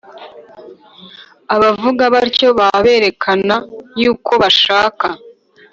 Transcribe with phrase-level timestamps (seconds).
[1.55, 3.55] Abavuga batyo baba berekana
[4.01, 5.07] yuko bashaka